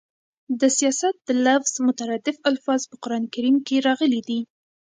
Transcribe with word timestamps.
د 0.59 0.61
سیاست 0.77 1.15
د 1.27 1.29
لفظ 1.47 1.73
مترادف 1.87 2.35
الفاظ 2.51 2.81
په 2.91 2.95
قران 3.03 3.23
کريم 3.33 3.55
کښي 3.65 3.77
راغلي 3.87 4.21
دي. 4.27 4.39